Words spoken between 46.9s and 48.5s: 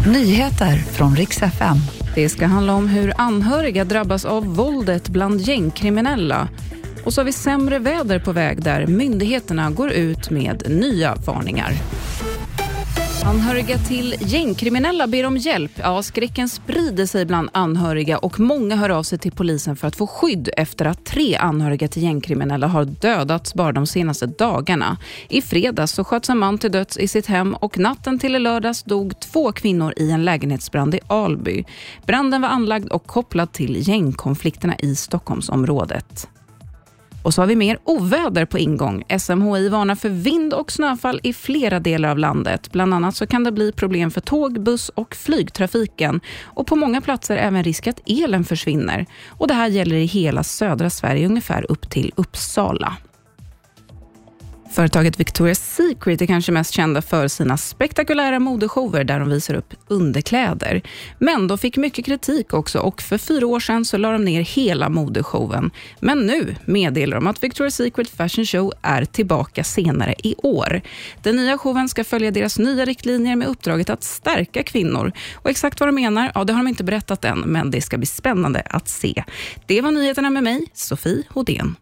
platser även risk att elen